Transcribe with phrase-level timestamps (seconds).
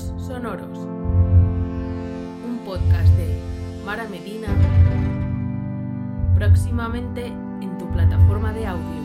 [0.00, 3.38] Sonoros, un podcast de
[3.84, 4.48] Mara Medina,
[6.34, 9.01] próximamente en tu plataforma de audio.